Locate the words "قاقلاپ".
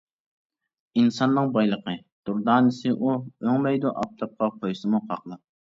5.11-5.47